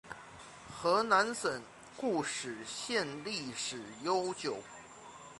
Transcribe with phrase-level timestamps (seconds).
[0.71, 1.61] 河南省
[1.95, 4.57] 固始县历史悠久